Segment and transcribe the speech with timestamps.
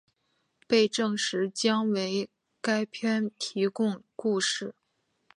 [0.65, 2.27] 被证实将为
[2.59, 4.73] 该片提供故事。